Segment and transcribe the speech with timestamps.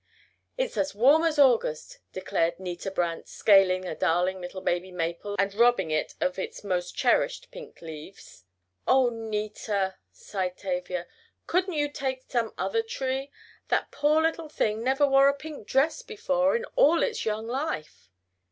[0.57, 5.53] "It's as warm as August," declared Nita Brant, scaling a darling little baby maple and
[5.53, 8.43] robbing it of its most cherished pink leaves.
[8.87, 11.05] "Oh, Nita," sighed Tavia,
[11.45, 13.29] "couldn't you take some other tree?
[13.67, 18.09] That poor little thing never wore a pink dress before in all its young life!"